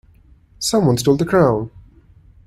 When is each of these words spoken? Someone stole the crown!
Someone 0.57 0.97
stole 0.97 1.15
the 1.15 1.27
crown! 1.27 1.69